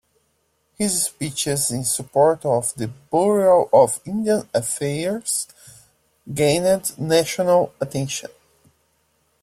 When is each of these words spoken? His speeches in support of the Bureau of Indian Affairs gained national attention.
His 0.79 1.03
speeches 1.03 1.69
in 1.69 1.83
support 1.83 2.43
of 2.43 2.73
the 2.73 2.87
Bureau 2.87 3.69
of 3.71 4.01
Indian 4.03 4.49
Affairs 4.51 5.47
gained 6.33 6.97
national 6.97 7.75
attention. 7.79 8.31